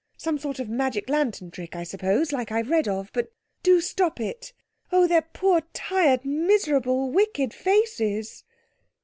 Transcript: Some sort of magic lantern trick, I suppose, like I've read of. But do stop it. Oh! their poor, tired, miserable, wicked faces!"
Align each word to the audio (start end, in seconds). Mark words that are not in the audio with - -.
Some 0.17 0.39
sort 0.39 0.57
of 0.57 0.67
magic 0.67 1.09
lantern 1.09 1.51
trick, 1.51 1.75
I 1.75 1.83
suppose, 1.83 2.31
like 2.33 2.51
I've 2.51 2.71
read 2.71 2.87
of. 2.87 3.11
But 3.13 3.31
do 3.61 3.79
stop 3.79 4.19
it. 4.19 4.51
Oh! 4.91 5.05
their 5.05 5.21
poor, 5.21 5.61
tired, 5.73 6.25
miserable, 6.25 7.11
wicked 7.11 7.53
faces!" 7.53 8.43